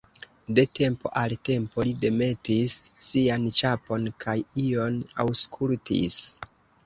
De 0.59 0.63
tempo 0.77 1.09
al 1.23 1.33
tempo 1.49 1.83
li 1.87 1.91
demetis 2.05 2.77
sian 3.09 3.45
ĉapon 3.59 4.09
kaj 4.25 4.35
ion 4.65 4.97
aŭskultis. 5.25 6.19